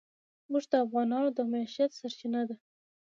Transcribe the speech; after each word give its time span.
اوښ 0.51 0.63
د 0.71 0.73
افغانانو 0.85 1.29
د 1.37 1.39
معیشت 1.51 1.91
سرچینه 1.99 2.41
ده. 2.49 2.55